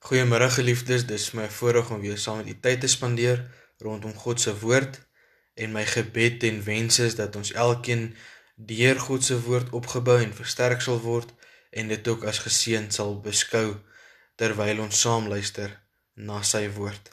Goeiemôre 0.00 0.48
geliefdes, 0.50 1.02
dis 1.04 1.24
my 1.36 1.44
voorreg 1.52 1.90
om 1.92 2.00
weer 2.00 2.18
saam 2.18 2.38
met 2.40 2.48
u 2.48 2.54
tyd 2.64 2.80
te 2.80 2.88
spandeer 2.88 3.42
rondom 3.84 4.14
God 4.16 4.40
se 4.40 4.54
woord 4.58 4.94
en 5.54 5.72
my 5.76 5.82
gebed 5.86 6.44
en 6.48 6.62
wens 6.64 6.98
is 7.04 7.16
dat 7.18 7.36
ons 7.36 7.50
elkeen 7.52 8.06
deur 8.56 9.00
God 9.00 9.24
se 9.24 9.36
woord 9.44 9.74
opgebou 9.76 10.16
en 10.24 10.32
versterk 10.34 10.80
sal 10.80 11.02
word 11.04 11.34
en 11.70 11.92
dit 11.92 12.08
ook 12.08 12.24
as 12.24 12.40
geseën 12.44 12.88
sal 12.96 13.12
beskou 13.26 13.66
terwyl 14.40 14.80
ons 14.86 15.00
saam 15.04 15.28
luister 15.28 15.74
na 16.14 16.40
sy 16.52 16.62
woord. 16.78 17.10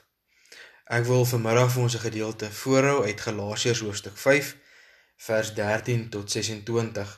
Ek 0.88 1.04
wil 1.10 1.28
vanmiddag 1.28 1.68
vir 1.74 1.82
ons 1.82 1.96
'n 1.98 2.06
gedeelte 2.08 2.48
voorhou 2.60 3.02
uit 3.04 3.20
Galasiërs 3.20 3.82
hoofstuk 3.84 4.16
5 4.16 4.56
vers 5.28 5.52
13 5.54 6.08
tot 6.08 6.30
26. 6.30 7.12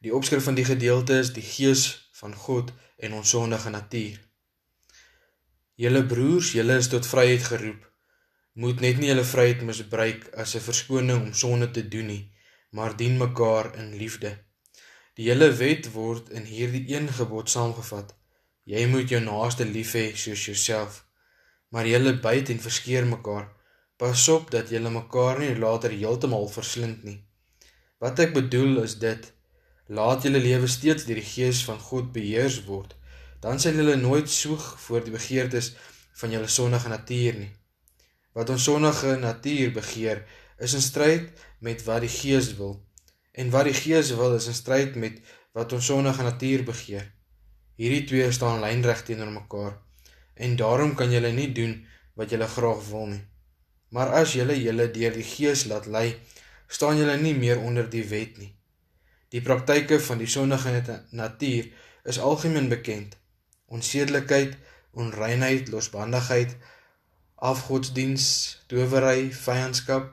Die 0.00 0.14
opskrif 0.14 0.44
van 0.44 0.54
die 0.54 0.68
gedeelte 0.70 1.18
is 1.18 1.32
die 1.32 1.48
gees 1.56 2.10
van 2.12 2.34
God 2.34 2.70
en 2.96 3.12
ons 3.12 3.30
sondige 3.30 3.70
natuur. 3.70 4.22
Julle 5.74 6.04
broers, 6.06 6.52
julle 6.54 6.76
is 6.78 6.86
tot 6.86 7.06
vryheid 7.10 7.42
geroep. 7.50 7.86
Moet 8.62 8.82
net 8.84 9.00
nie 9.02 9.08
julle 9.08 9.24
vryheid 9.26 9.64
misbruik 9.66 10.28
as 10.42 10.54
'n 10.54 10.62
verskoning 10.66 11.22
om 11.22 11.32
sonde 11.40 11.68
te 11.70 11.82
doen 11.94 12.06
nie, 12.06 12.30
maar 12.70 12.96
dien 13.00 13.16
mekaar 13.18 13.74
in 13.80 13.88
liefde. 14.02 14.30
Die 15.16 15.26
hele 15.30 15.50
wet 15.62 15.90
word 15.96 16.30
in 16.30 16.46
hierdie 16.52 16.84
een 16.94 17.08
gebod 17.18 17.50
saamgevat: 17.50 18.14
Jy 18.64 18.86
moet 18.86 19.08
jou 19.08 19.20
naaste 19.20 19.64
lief 19.64 19.92
hê 19.98 20.06
soos 20.14 20.46
jouself. 20.46 21.04
Maar 21.70 21.86
julle 21.86 22.14
byt 22.20 22.48
en 22.48 22.66
verskeer 22.66 23.06
mekaar. 23.06 23.46
Pas 23.96 24.28
op 24.28 24.50
dat 24.50 24.70
julle 24.70 24.90
mekaar 24.90 25.38
nie 25.38 25.56
later 25.56 25.90
heeltemal 25.90 26.48
verslind 26.48 27.02
nie. 27.04 27.20
Wat 27.98 28.18
ek 28.18 28.32
bedoel 28.32 28.82
is 28.82 28.98
dit: 28.98 29.32
laat 29.88 30.22
julle 30.22 30.38
lewe 30.38 30.66
steeds 30.66 31.04
deur 31.04 31.18
die 31.18 31.32
Gees 31.34 31.64
van 31.64 31.78
God 31.78 32.12
beheers 32.12 32.64
word 32.64 32.94
dan 33.44 33.60
sal 33.60 33.76
julle 33.76 33.96
nooit 34.00 34.30
soeg 34.30 34.62
voor 34.80 35.02
die 35.04 35.12
begeertes 35.12 35.74
van 36.16 36.32
julle 36.32 36.48
sondige 36.48 36.88
natuur 36.88 37.34
nie. 37.42 37.50
Wat 38.32 38.48
ons 38.50 38.64
sondige 38.64 39.18
natuur 39.20 39.72
begeer, 39.74 40.22
is 40.56 40.72
in 40.72 40.80
stryd 40.80 41.42
met 41.60 41.82
wat 41.84 42.06
die 42.06 42.12
Gees 42.12 42.54
wil. 42.56 42.78
En 43.36 43.50
wat 43.52 43.68
die 43.68 43.74
Gees 43.76 44.14
wil, 44.16 44.32
is 44.38 44.46
in 44.48 44.56
stryd 44.56 44.96
met 44.96 45.18
wat 45.52 45.74
ons 45.76 45.90
sondige 45.92 46.24
natuur 46.24 46.64
begeer. 46.64 47.10
Hierdie 47.76 48.06
twee 48.08 48.30
staan 48.32 48.62
lynreg 48.62 49.02
teenoor 49.04 49.32
mekaar. 49.34 49.74
En 50.34 50.56
daarom 50.56 50.94
kan 50.96 51.12
julle 51.12 51.32
nie 51.36 51.50
doen 51.52 51.74
wat 52.16 52.32
julle 52.32 52.48
graag 52.48 52.80
wil 52.88 53.10
nie. 53.12 53.24
Maar 53.92 54.14
as 54.22 54.32
julle 54.38 54.56
julle 54.56 54.86
deur 54.94 55.18
die 55.18 55.26
Gees 55.34 55.66
laat 55.68 55.90
lei, 55.90 56.14
staan 56.66 56.96
julle 56.96 57.18
nie 57.20 57.34
meer 57.36 57.60
onder 57.60 57.90
die 57.92 58.06
wet 58.08 58.40
nie. 58.40 58.54
Die 59.28 59.44
praktyke 59.44 60.00
van 60.00 60.22
die 60.22 60.30
sondige 60.32 61.04
natuur 61.12 61.68
is 62.08 62.22
algemeen 62.30 62.72
bekend 62.72 63.18
onsedelikheid, 63.74 64.56
onreinheid, 64.94 65.68
losbandigheid, 65.74 66.54
afgodsdiens, 67.34 68.26
towery, 68.70 69.30
vyandskap, 69.34 70.12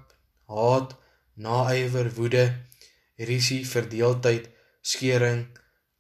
haat, 0.52 0.96
naaiwer, 1.34 2.10
woede, 2.18 2.46
risie, 3.30 3.62
verdeeldheid, 3.68 4.50
skering, 4.82 5.46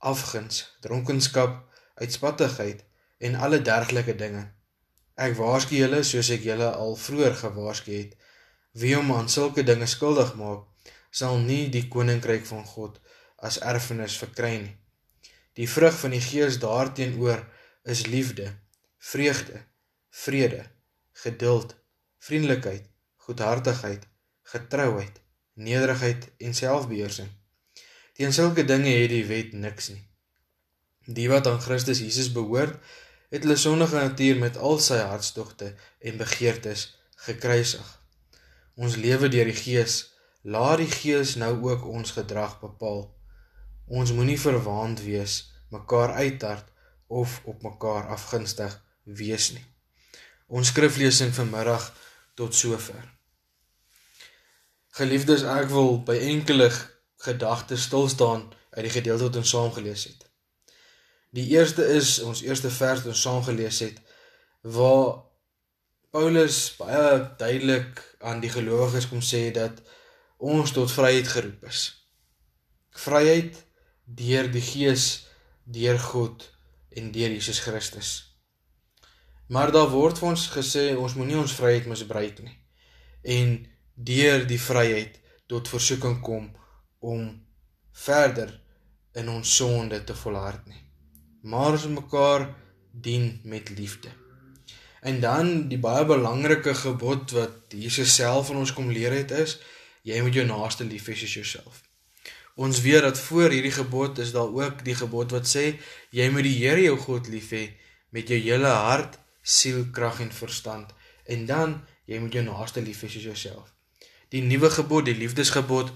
afguns, 0.01 0.63
dronkenskap, 0.81 1.61
uitspattigheid 2.01 2.81
en 3.21 3.35
alle 3.35 3.61
dergelike 3.61 4.15
dinge. 4.17 4.47
Ek 5.21 5.37
waarsku 5.37 5.77
julle 5.77 6.01
soos 6.07 6.31
ek 6.33 6.45
julle 6.47 6.71
al 6.73 6.97
vroeër 6.97 7.37
gewaarsku 7.43 7.93
het, 7.93 8.17
wie 8.81 8.95
hom 8.95 9.11
aan 9.13 9.29
sulke 9.29 9.63
dinge 9.67 9.85
skuldig 9.85 10.33
maak, 10.39 10.65
sal 11.11 11.37
nie 11.43 11.67
die 11.69 11.85
koninkryk 11.91 12.47
van 12.49 12.63
God 12.65 12.97
as 13.37 13.59
erfenis 13.61 14.17
verkry 14.17 14.55
nie. 14.63 14.75
Die 15.59 15.69
vrug 15.69 15.97
van 15.99 16.15
die 16.15 16.21
Gees 16.23 16.59
daarteenoor 16.59 17.43
is 17.83 18.05
liefde, 18.05 18.53
vreugde, 18.97 19.65
vrede, 20.09 20.63
geduld, 21.11 21.75
vriendelikheid, 22.19 22.87
goedhartigheid, 23.15 24.07
getrouheid, 24.41 25.21
nederigheid 25.53 26.29
en 26.37 26.53
selfbeheersing. 26.53 27.29
Teen 28.13 28.33
sulke 28.33 28.65
dinge 28.65 28.89
het 28.89 29.09
die 29.09 29.25
wet 29.25 29.53
niks 29.53 29.89
nie. 29.89 30.03
Die 31.05 31.29
wat 31.29 31.47
aan 31.47 31.61
Christus 31.61 31.99
Jesus 31.99 32.31
behoort, 32.31 32.77
het 33.31 33.43
hulle 33.43 33.55
sondige 33.55 33.95
natuur 33.95 34.37
met 34.37 34.57
al 34.57 34.79
sy 34.83 34.99
hartstogte 34.99 35.73
en 35.99 36.19
begeertes 36.19 36.85
gekruisig. 37.25 37.87
Ons 38.75 38.95
lewe 38.95 39.29
deur 39.31 39.47
die 39.49 39.55
Gees, 39.57 39.95
laat 40.41 40.81
die 40.81 40.91
Gees 40.91 41.35
nou 41.39 41.53
ook 41.69 41.85
ons 41.87 42.11
gedrag 42.17 42.59
bepaal. 42.59 43.05
Ons 43.91 44.13
moenie 44.15 44.39
verwaand 44.39 45.01
wees, 45.03 45.51
mekaar 45.75 46.13
uittart 46.23 46.67
of 47.11 47.41
op 47.43 47.63
mekaar 47.65 48.07
afgunstig 48.15 48.77
wees 49.03 49.49
nie. 49.51 49.63
Ons 50.47 50.69
skriflesing 50.71 51.33
vanmiddag 51.35 51.89
tot 52.39 52.55
sover. 52.55 53.03
Geliefdes, 54.95 55.43
ek 55.43 55.67
wil 55.71 55.97
by 56.07 56.15
enkele 56.29 56.69
gedagtes 57.25 57.89
stil 57.89 58.07
staan 58.11 58.45
uit 58.77 58.85
die 58.87 58.93
gedeelte 58.93 59.27
wat 59.27 59.39
ons 59.41 59.51
saam 59.55 59.73
gelees 59.75 60.05
het. 60.07 60.23
Die 61.35 61.49
eerste 61.55 61.83
is 61.87 62.19
ons 62.23 62.43
eerste 62.43 62.71
vers 62.71 63.03
wat 63.03 63.11
ons 63.11 63.23
saam 63.27 63.43
gelees 63.43 63.79
het 63.83 63.99
waar 64.61 65.21
Paulus 66.11 66.57
baie 66.79 67.03
duidelik 67.39 67.99
aan 68.19 68.39
die 68.43 68.51
gelowiges 68.51 69.07
kom 69.11 69.23
sê 69.23 69.45
dat 69.55 69.79
ons 70.37 70.71
tot 70.75 70.91
vryheid 70.91 71.27
geroep 71.27 71.67
is. 71.71 71.83
Vryheid 73.03 73.59
deur 74.15 74.49
die 74.51 74.63
Gees 74.63 75.27
deur 75.63 75.99
God 75.99 76.47
en 76.89 77.11
deur 77.11 77.31
Jesus 77.31 77.59
Christus. 77.59 78.09
Maar 79.51 79.71
daar 79.71 79.89
word 79.91 80.19
vir 80.19 80.29
ons 80.31 80.47
gesê 80.51 80.91
ons 80.95 81.15
moenie 81.19 81.39
ons 81.39 81.55
vryheid 81.55 81.87
misbruik 81.91 82.39
nie 82.43 82.57
en 83.21 83.57
deur 83.93 84.45
die 84.49 84.59
vryheid 84.59 85.19
tot 85.51 85.69
versoeking 85.69 86.21
kom 86.23 86.47
om 86.99 87.27
verder 87.91 88.53
in 89.19 89.29
ons 89.29 89.55
sonde 89.57 89.99
te 90.07 90.15
volhard 90.15 90.65
nie. 90.71 90.81
Maar 91.43 91.75
ons 91.75 91.87
mekaar 91.91 92.47
dien 92.91 93.39
met 93.43 93.69
liefde. 93.75 94.09
En 95.01 95.19
dan 95.19 95.67
die 95.69 95.79
baie 95.81 96.05
belangrike 96.05 96.73
gebod 96.77 97.33
wat 97.35 97.73
Jesus 97.73 98.15
self 98.15 98.49
aan 98.49 98.61
ons 98.61 98.73
kom 98.73 98.91
leer 98.93 99.13
het 99.17 99.33
is 99.35 99.59
jy 100.07 100.21
moet 100.21 100.37
jou 100.37 100.45
naaste 100.47 100.85
lief 100.87 101.09
hê 101.09 101.17
soos 101.17 101.37
jouself. 101.41 101.81
Ons 102.55 102.81
weet 102.81 103.01
dat 103.01 103.19
voor 103.19 103.49
hierdie 103.49 103.71
gebod 103.71 104.19
is 104.19 104.31
daar 104.35 104.51
ook 104.51 104.83
die 104.83 104.95
gebod 104.95 105.31
wat 105.31 105.47
sê 105.47 105.77
jy 106.11 106.27
moet 106.29 106.43
die 106.43 106.57
Here 106.59 106.81
jou 106.83 106.97
God 106.99 107.27
lief 107.31 107.51
hê 107.55 107.69
met 108.11 108.27
jou 108.27 108.39
hele 108.39 108.67
hart, 108.67 109.17
siel, 109.41 109.85
krag 109.91 110.19
en 110.19 110.31
verstand 110.35 110.91
en 111.25 111.45
dan 111.45 111.79
jy 112.05 112.19
moet 112.19 112.35
jou 112.35 112.43
naaste 112.43 112.83
lief 112.83 113.03
hê 113.05 113.09
soos 113.09 113.23
jouself. 113.23 113.71
Die 114.31 114.43
nuwe 114.43 114.69
gebod, 114.71 115.07
die 115.07 115.15
liefdesgebod 115.15 115.91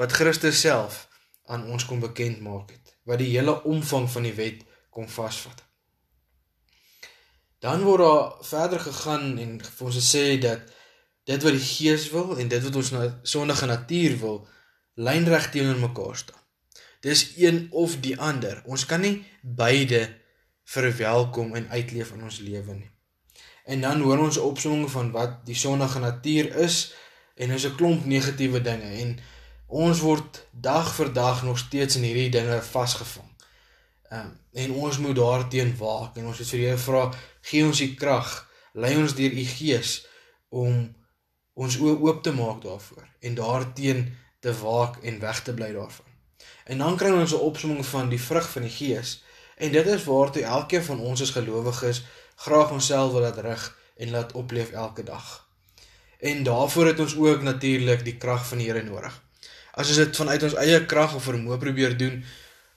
wat 0.00 0.12
Christus 0.16 0.60
self 0.60 1.06
aan 1.48 1.68
ons 1.72 1.84
kom 1.88 2.00
bekend 2.00 2.40
maak 2.44 2.72
het, 2.72 2.94
wat 3.08 3.20
die 3.20 3.32
hele 3.32 3.56
omvang 3.68 4.08
van 4.12 4.28
die 4.28 4.36
wet 4.36 4.64
kom 4.92 5.08
vasvat. 5.08 5.64
Dan 7.58 7.82
word 7.82 8.04
daar 8.04 8.44
verder 8.46 8.80
gegaan 8.80 9.38
en 9.42 9.56
vir 9.60 9.86
ons 9.88 9.96
gesê 9.98 10.38
dat 10.40 10.68
dit 11.28 11.42
wat 11.42 11.56
die 11.56 11.64
Gees 11.64 12.06
wil 12.12 12.36
en 12.38 12.48
dit 12.48 12.62
wat 12.64 12.76
ons 12.80 12.92
na 12.94 13.08
sondige 13.26 13.66
natuur 13.66 14.14
wil, 14.20 14.38
lynreg 14.98 15.50
teenoor 15.54 15.78
mekaar 15.78 16.16
staan. 16.16 16.42
Dis 17.00 17.36
een 17.36 17.68
of 17.70 18.00
die 18.02 18.16
ander. 18.18 18.62
Ons 18.66 18.86
kan 18.86 19.00
nie 19.00 19.22
beide 19.42 20.08
verwelkom 20.68 21.54
en 21.54 21.70
uitleef 21.70 22.12
in 22.16 22.24
ons 22.26 22.40
lewe 22.42 22.74
nie. 22.74 22.90
En 23.64 23.80
dan 23.80 24.00
hoor 24.00 24.18
ons 24.18 24.40
opsomming 24.42 24.90
van 24.90 25.10
wat 25.14 25.44
die 25.46 25.56
sondige 25.56 26.02
natuur 26.02 26.50
is 26.64 26.94
en 27.34 27.50
is 27.50 27.66
'n 27.66 27.76
klomp 27.76 28.04
negatiewe 28.04 28.60
dinge 28.60 28.90
en 29.02 29.18
ons 29.66 30.00
word 30.00 30.46
dag 30.52 30.94
vir 30.94 31.12
dag 31.12 31.42
nog 31.42 31.58
steeds 31.58 31.96
in 31.96 32.02
hierdie 32.02 32.30
dinge 32.30 32.62
vasgevang. 32.62 33.30
Ehm 34.10 34.20
um, 34.20 34.36
en 34.52 34.70
ons 34.72 34.98
moet 34.98 35.16
daarteen 35.16 35.76
waak 35.76 36.16
en 36.16 36.26
ons 36.26 36.38
het 36.38 36.48
vir 36.48 36.58
die 36.58 36.66
Here 36.66 36.78
vra, 36.78 37.02
gee 37.40 37.64
ons 37.64 37.78
die 37.78 37.94
krag, 37.94 38.48
lei 38.72 38.96
ons 38.96 39.14
deur 39.14 39.32
u 39.32 39.44
Gees 39.44 40.06
om 40.48 40.94
ons 41.54 41.76
oë 41.78 42.00
oop 42.00 42.22
te 42.22 42.32
maak 42.32 42.62
daarvoor 42.62 43.06
en 43.20 43.34
daarteen 43.34 44.16
te 44.40 44.52
waak 44.60 44.96
en 45.02 45.20
weg 45.20 45.42
te 45.42 45.54
bly 45.54 45.72
daarvan. 45.72 46.06
En 46.64 46.78
dan 46.78 46.96
kry 46.96 47.10
ons 47.10 47.32
'n 47.32 47.46
opsomming 47.50 47.86
van 47.86 48.08
die 48.08 48.20
vrug 48.20 48.50
van 48.50 48.62
die 48.62 48.70
Gees 48.70 49.22
en 49.56 49.72
dit 49.72 49.86
is 49.86 50.04
waartoe 50.04 50.42
elkeen 50.42 50.84
van 50.84 51.00
ons 51.00 51.22
as 51.22 51.30
gelowiges 51.30 52.02
graag 52.36 52.70
onsself 52.70 53.12
wil 53.12 53.20
laat 53.20 53.38
rig 53.38 53.78
en 53.96 54.10
laat 54.10 54.32
opleef 54.32 54.70
elke 54.70 55.02
dag. 55.02 55.46
En 56.18 56.42
daarvoor 56.42 56.86
het 56.86 56.98
ons 56.98 57.16
ook 57.16 57.42
natuurlik 57.42 58.04
die 58.04 58.16
krag 58.16 58.46
van 58.46 58.58
die 58.58 58.66
Here 58.66 58.82
nodig. 58.82 59.22
As 59.72 59.88
ons 59.88 59.96
dit 59.96 60.16
vanuit 60.16 60.42
ons 60.42 60.54
eie 60.54 60.86
krag 60.86 61.14
of 61.14 61.24
vermoë 61.24 61.58
probeer 61.58 61.96
doen, 61.98 62.24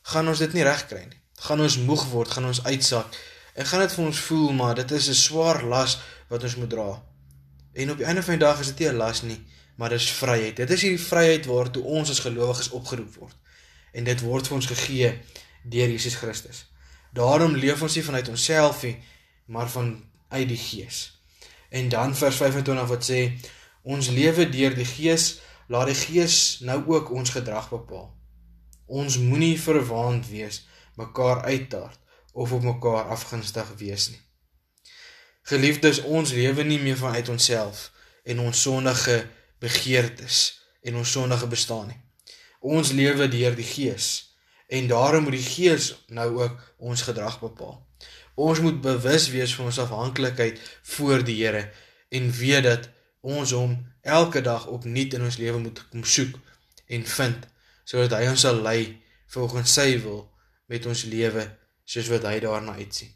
gaan 0.01 0.27
ons 0.27 0.39
dit 0.39 0.53
nie 0.53 0.63
regkry 0.63 1.05
nie. 1.09 1.21
Gaan 1.41 1.61
ons 1.61 1.77
moeg 1.77 2.05
word, 2.09 2.31
gaan 2.31 2.45
ons 2.45 2.63
uitsak 2.65 3.17
en 3.53 3.65
gaan 3.65 3.81
dit 3.83 3.93
vir 3.93 4.05
ons 4.05 4.19
voel 4.19 4.51
maar 4.55 4.75
dit 4.75 4.91
is 4.91 5.07
'n 5.09 5.13
swaar 5.13 5.63
las 5.63 5.99
wat 6.29 6.43
ons 6.43 6.55
moet 6.55 6.69
dra. 6.69 7.03
En 7.73 7.91
op 7.91 7.97
die 7.97 8.05
einde 8.05 8.23
van 8.23 8.37
die 8.37 8.45
dag 8.45 8.59
is 8.59 8.67
dit 8.67 8.79
nie 8.79 8.89
'n 8.89 8.97
las 8.97 9.21
nie, 9.21 9.39
maar 9.75 9.89
dis 9.89 10.09
vryheid. 10.11 10.55
Dit 10.55 10.69
is 10.69 10.81
hierdie 10.81 11.05
vryheid 11.05 11.45
waartoe 11.45 11.83
ons 11.83 12.09
as 12.09 12.23
gelowiges 12.23 12.69
opgeroep 12.69 13.15
word. 13.19 13.37
En 13.91 14.03
dit 14.07 14.21
word 14.21 14.47
vir 14.47 14.55
ons 14.55 14.69
gegee 14.73 15.13
deur 15.63 15.89
Jesus 15.89 16.15
Christus. 16.15 16.65
Daarom 17.11 17.55
leef 17.55 17.81
ons 17.81 17.95
nie 17.95 18.03
vanuit 18.03 18.29
onsself 18.31 18.83
nie, 18.83 18.95
maar 19.45 19.69
van 19.69 19.95
uit 20.29 20.47
die 20.47 20.57
Gees. 20.57 21.19
En 21.69 21.89
dan 21.89 22.15
vers 22.15 22.35
25 22.35 22.87
wat 22.87 23.07
sê 23.07 23.21
ons 23.81 24.09
lewe 24.09 24.47
deur 24.49 24.75
die 24.75 24.87
Gees, 24.87 25.39
laat 25.67 25.91
die 25.91 25.97
Gees 25.97 26.59
nou 26.67 26.79
ook 26.87 27.11
ons 27.11 27.33
gedrag 27.35 27.69
bepaal. 27.71 28.09
Ons 28.91 29.17
moenie 29.19 29.59
verwaand 29.59 30.27
wees, 30.27 30.65
mekaar 30.95 31.43
uitdaag 31.47 31.95
of 32.31 32.51
op 32.51 32.63
mekaar 32.63 33.11
afgunstig 33.11 33.67
wees 33.77 34.09
nie. 34.11 34.19
Geliefdes, 35.51 36.01
ons 36.01 36.31
lewe 36.31 36.63
nie 36.63 36.79
meer 36.79 36.97
vanuit 36.97 37.29
onsself 37.29 37.89
en 38.23 38.39
ons 38.39 38.61
sondige 38.61 39.23
begeertes 39.61 40.41
en 40.81 40.97
ons 41.01 41.11
sondige 41.11 41.47
bestaan 41.47 41.91
nie. 41.91 41.99
Ons 42.61 42.93
lewe 42.97 43.27
deur 43.31 43.55
die 43.57 43.67
Gees 43.67 44.09
en 44.71 44.87
daarom 44.87 45.27
moet 45.27 45.37
die 45.37 45.45
Gees 45.45 45.91
nou 46.07 46.27
ook 46.41 46.59
ons 46.77 47.05
gedrag 47.05 47.39
bepaal. 47.41 47.77
Ons 48.35 48.61
moet 48.63 48.81
bewus 48.81 49.29
wees 49.29 49.53
van 49.55 49.69
ons 49.69 49.79
afhanklikheid 49.83 50.59
voor 50.95 51.25
die 51.27 51.37
Here 51.43 51.67
en 52.09 52.31
weet 52.31 52.63
dat 52.63 52.89
ons 53.21 53.53
hom 53.53 53.77
elke 54.01 54.41
dag 54.41 54.67
opnuut 54.67 55.13
in 55.13 55.25
ons 55.27 55.37
lewe 55.37 55.59
moet 55.61 55.83
kom 55.89 56.03
soek 56.03 56.37
en 56.87 57.05
vind 57.05 57.47
sodat 57.85 58.17
hy 58.17 58.29
ons 58.31 58.45
sal 58.47 58.61
lei 58.63 59.01
volgens 59.33 59.73
sy 59.77 59.89
wil 60.03 60.23
met 60.71 60.85
ons 60.87 61.03
lewe 61.11 61.43
soos 61.85 62.07
wat 62.11 62.25
hy 62.29 62.37
daarna 62.43 62.77
uitsien. 62.79 63.11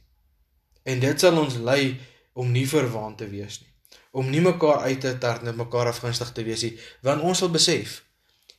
En 0.86 1.00
dit 1.00 1.22
sal 1.22 1.38
ons 1.40 1.58
lei 1.66 1.96
om 2.36 2.52
nie 2.52 2.68
verwaand 2.68 3.18
te 3.22 3.28
wees 3.32 3.62
nie, 3.62 3.72
om 4.16 4.30
nie 4.32 4.44
mekaar 4.44 4.86
uit 4.88 5.02
te 5.04 5.12
tart 5.20 5.44
en 5.44 5.58
mekaar 5.60 5.92
afgunstig 5.92 6.32
te 6.36 6.44
wees 6.48 6.64
nie, 6.64 6.76
want 7.04 7.24
ons 7.28 7.44
sal 7.44 7.52
besef 7.52 8.00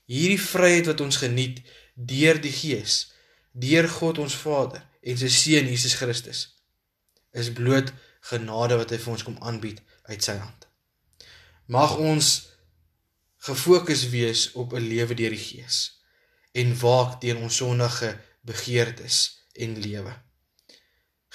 hierdie 0.06 0.40
vryheid 0.40 0.90
wat 0.90 1.00
ons 1.02 1.18
geniet 1.22 1.62
deur 1.96 2.38
die 2.42 2.52
Gees, 2.52 3.06
deur 3.56 3.88
God 3.88 4.20
ons 4.22 4.36
Vader 4.36 4.84
en 5.00 5.16
sy 5.18 5.30
seun 5.32 5.70
Jesus 5.72 5.96
Christus 5.96 6.42
is 7.36 7.48
bloot 7.56 7.92
genade 8.30 8.76
wat 8.80 8.92
hy 8.92 9.00
vir 9.00 9.14
ons 9.14 9.24
kom 9.26 9.36
aanbied 9.44 9.80
uit 10.10 10.22
sy 10.24 10.36
hand. 10.36 10.68
Mag 11.72 11.96
ons 11.98 12.30
gefokus 13.48 14.06
wees 14.12 14.50
op 14.60 14.74
'n 14.74 14.88
lewe 14.92 15.14
deur 15.14 15.34
die 15.34 15.46
Gees 15.48 15.78
en 16.52 16.76
waak 16.80 17.20
teen 17.20 17.40
ons 17.40 17.56
sondige 17.56 18.16
begeertes 18.44 19.46
en 19.54 19.80
lewe. 19.80 20.12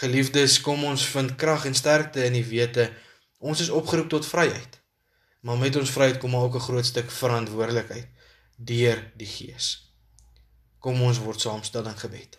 Geliefdes, 0.01 0.61
kom 0.61 0.83
ons 0.83 1.05
vind 1.05 1.35
krag 1.35 1.65
en 1.65 1.75
sterkte 1.77 2.25
in 2.25 2.33
die 2.33 2.47
wete 2.47 2.89
ons 3.41 3.61
is 3.63 3.69
opgeroep 3.73 4.09
tot 4.09 4.27
vryheid. 4.27 4.77
Maar 5.41 5.57
met 5.57 5.75
ons 5.75 5.91
vryheid 5.91 6.19
kom 6.21 6.35
ook 6.37 6.55
'n 6.55 6.67
groot 6.69 6.85
stuk 6.85 7.11
verantwoordelikheid 7.11 8.07
deur 8.57 9.11
die 9.17 9.27
Gees. 9.27 9.91
Kom 10.79 11.01
ons 11.01 11.19
word 11.19 11.41
saamstel 11.41 11.87
in 11.87 11.97
gebed. 11.97 12.37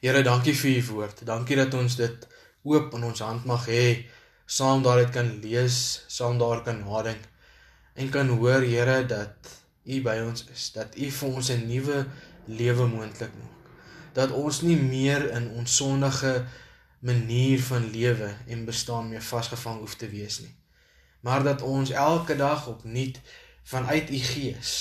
Here, 0.00 0.22
dankie 0.22 0.54
vir 0.56 0.70
u 0.70 0.82
woord. 0.84 1.26
Dankie 1.26 1.56
dat 1.56 1.74
ons 1.74 1.96
dit 1.96 2.26
oop 2.62 2.94
in 2.94 3.04
ons 3.04 3.20
hand 3.20 3.44
mag 3.44 3.66
hê, 3.66 4.04
saam 4.46 4.82
daaruit 4.82 5.10
kan 5.10 5.40
lees, 5.40 6.04
saam 6.08 6.38
daar 6.38 6.62
kan 6.62 6.80
nadink 6.84 7.24
en 7.94 8.10
kan 8.10 8.28
hoor, 8.28 8.60
Here, 8.60 9.06
dat 9.06 9.48
u 9.84 10.00
by 10.02 10.16
ons 10.26 10.44
is, 10.52 10.72
dat 10.72 10.96
u 10.96 11.10
vir 11.10 11.28
ons 11.28 11.50
'n 11.50 11.66
nuwe 11.68 12.06
lewe 12.46 12.86
moontlik 12.86 13.32
maak. 13.38 13.72
Dat 14.12 14.30
ons 14.30 14.60
nie 14.62 14.76
meer 14.76 15.30
in 15.30 15.50
ons 15.50 15.76
sondige 15.76 16.46
manier 17.04 17.62
van 17.62 17.90
lewe 17.90 18.34
en 18.46 18.64
bestaan 18.64 19.08
meer 19.08 19.22
vasgevang 19.22 19.78
hoef 19.78 19.94
te 20.00 20.08
wees 20.08 20.40
nie. 20.40 20.54
Maar 21.20 21.42
dat 21.42 21.62
ons 21.62 21.90
elke 21.90 22.36
dag 22.36 22.66
opnuut 22.66 23.20
vanuit 23.62 24.10
u 24.10 24.18
gees 24.18 24.72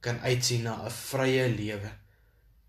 kan 0.00 0.20
uitsien 0.20 0.62
na 0.62 0.84
'n 0.84 0.90
vrye 0.90 1.48
lewe. 1.48 1.90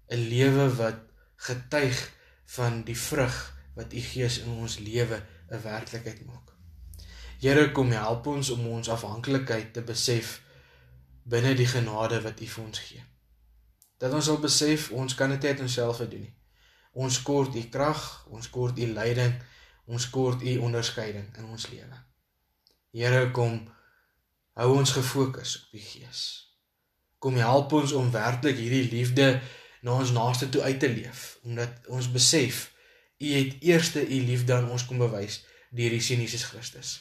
'n 0.08 0.28
Lewe 0.30 0.76
wat 0.76 1.00
getuig 1.36 2.12
van 2.46 2.84
die 2.84 2.98
vrug 2.98 3.54
wat 3.74 3.94
u 3.94 4.00
Gees 4.00 4.40
in 4.40 4.50
ons 4.50 4.78
lewe 4.78 5.24
'n 5.50 5.62
werklikheid 5.62 6.26
maak. 6.26 6.52
Here 7.40 7.72
kom 7.72 7.92
help 7.92 8.28
ons 8.28 8.50
om 8.50 8.68
ons 8.68 8.90
afhanklikheid 8.90 9.74
te 9.74 9.82
besef 9.82 10.42
binne 11.24 11.54
die 11.54 11.68
genade 11.68 12.22
wat 12.22 12.42
u 12.42 12.46
vir 12.46 12.64
ons 12.64 12.80
gee. 12.80 13.04
Dat 13.98 14.14
ons 14.14 14.26
sal 14.26 14.40
besef 14.40 14.92
ons 14.92 15.16
kan 15.16 15.30
dit 15.30 15.42
net 15.42 15.60
onsself 15.60 15.98
doen 15.98 16.20
nie. 16.20 16.34
Ons 16.94 17.22
kort 17.26 17.56
u 17.56 17.64
krag, 17.74 18.02
ons 18.30 18.50
kort 18.54 18.80
u 18.80 18.88
leiding, 18.94 19.34
ons 19.86 20.10
kort 20.10 20.42
u 20.42 20.58
onderskeiding 20.58 21.38
in 21.38 21.46
ons 21.50 21.68
lewe. 21.72 21.98
Here 22.94 23.32
kom 23.34 23.64
hou 24.54 24.70
ons 24.78 24.94
gefokus 24.94 25.56
op 25.64 25.78
die 25.78 25.82
Gees. 25.82 26.22
Kom 27.18 27.40
help 27.42 27.74
ons 27.74 27.96
om 27.98 28.12
werklik 28.14 28.60
hierdie 28.60 28.92
liefde 28.92 29.40
na 29.82 29.98
ons 29.98 30.14
naaste 30.14 30.50
toe 30.50 30.62
uit 30.62 30.80
te 30.80 30.90
leef 30.92 31.24
omdat 31.44 31.90
ons 31.90 32.12
besef 32.12 32.70
u 33.18 33.32
het 33.34 33.58
eerste 33.66 34.04
u 34.08 34.20
liefde 34.28 34.54
aan 34.54 34.70
ons 34.72 34.86
kom 34.86 35.02
bewys 35.02 35.42
deur 35.74 35.90
die 35.96 36.04
seun 36.04 36.22
Jesus 36.22 36.46
Christus. 36.52 36.94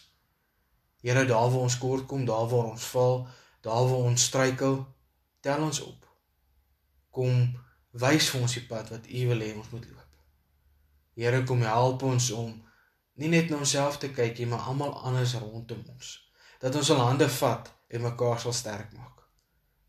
Here 1.02 1.26
daar 1.26 1.50
waar 1.50 1.66
ons 1.66 1.78
kort 1.78 2.06
kom, 2.06 2.24
daar 2.24 2.46
waar 2.48 2.70
ons 2.72 2.84
val, 2.94 3.26
daar 3.60 3.84
waar 3.90 4.08
ons 4.08 4.24
struikel, 4.30 4.78
tel 5.42 5.64
ons 5.66 5.80
op. 5.82 6.06
Kom 7.10 7.50
wys 7.92 8.30
vir 8.32 8.40
ons 8.40 8.54
die 8.56 8.64
pad 8.68 8.90
wat 8.94 9.08
u 9.08 9.26
wil 9.28 9.44
hê 9.44 9.52
ons 9.56 9.70
moet 9.70 9.86
loop. 9.90 10.10
Here 11.14 11.42
kom 11.44 11.62
help 11.66 12.02
ons 12.08 12.30
om 12.32 12.52
nie 13.20 13.28
net 13.28 13.50
na 13.50 13.60
onsself 13.60 13.98
te 14.00 14.08
kyk 14.16 14.38
nie, 14.38 14.48
maar 14.48 14.64
almal 14.70 14.94
anders 15.04 15.34
rondom 15.36 15.82
ons. 15.92 16.14
Dat 16.60 16.74
ons 16.78 16.90
al 16.90 17.02
hande 17.04 17.28
vat 17.28 17.68
en 17.92 18.06
mekaar 18.06 18.40
sal 18.40 18.56
sterk 18.56 18.92
maak. 18.96 19.20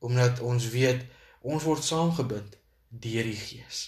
Omdat 0.03 0.41
ons 0.44 0.67
weet 0.73 1.05
ons 1.41 1.63
word 1.63 1.83
saamgebind 1.83 2.57
deur 2.89 3.29
die 3.29 3.39
Gees. 3.39 3.85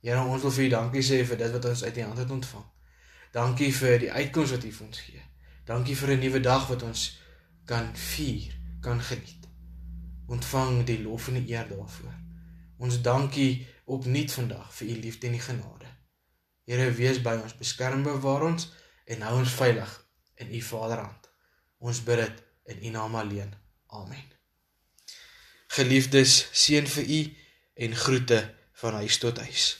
Here, 0.00 0.22
ons 0.22 0.42
wil 0.42 0.54
vir 0.54 0.64
U 0.64 0.68
dankie 0.76 1.02
sê 1.04 1.20
vir 1.26 1.40
dit 1.42 1.52
wat 1.52 1.64
ons 1.68 1.84
uit 1.84 1.96
U 1.98 2.02
hand 2.06 2.22
het 2.22 2.30
ontvang. 2.38 2.68
Dankie 3.34 3.72
vir 3.74 3.98
die 4.04 4.12
uitkoms 4.12 4.54
wat 4.56 4.64
U 4.64 4.70
vir 4.72 4.86
ons 4.86 5.02
gee. 5.04 5.24
Dankie 5.68 5.96
vir 5.96 6.14
'n 6.14 6.20
nuwe 6.20 6.40
dag 6.40 6.68
wat 6.68 6.82
ons 6.82 7.18
kan 7.66 7.90
vier, 7.94 8.56
kan 8.80 9.00
geniet. 9.00 9.44
Ontvang 10.26 10.84
die 10.84 11.02
lof 11.02 11.28
en 11.28 11.34
die 11.34 11.52
eer 11.52 11.68
daarvoor. 11.68 12.27
Ons 12.78 13.00
dankie 13.02 13.66
opnuut 13.86 14.32
vandag 14.32 14.72
vir 14.78 14.92
U 14.92 14.98
liefde 15.04 15.28
en 15.28 15.34
U 15.34 15.42
genade. 15.42 15.92
Here, 16.68 16.90
wees 16.92 17.22
by 17.24 17.38
ons, 17.42 17.56
beskerm 17.58 18.04
bewaar 18.06 18.44
ons 18.50 18.68
en 19.08 19.24
hou 19.26 19.38
ons 19.40 19.54
veilig 19.60 19.94
in 20.42 20.52
U 20.54 20.62
Vaderhand. 20.70 21.30
Ons 21.78 22.02
bid 22.04 22.22
dit 22.24 22.42
in 22.74 22.84
U 22.84 22.94
naam 22.98 23.16
alleen. 23.16 23.54
Amen. 23.96 24.26
Geliefdes, 25.78 26.48
seën 26.52 26.86
vir 26.88 27.10
u 27.18 27.20
en 27.86 27.94
groete 27.96 28.40
van 28.80 29.00
huis 29.02 29.18
tot 29.18 29.38
huis. 29.38 29.76